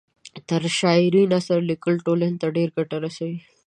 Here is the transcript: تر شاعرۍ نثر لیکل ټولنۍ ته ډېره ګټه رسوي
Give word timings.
تر 0.49 0.61
شاعرۍ 0.79 1.23
نثر 1.33 1.59
لیکل 1.69 1.93
ټولنۍ 2.05 2.31
ته 2.41 2.47
ډېره 2.55 2.71
ګټه 2.77 2.97
رسوي 3.05 3.37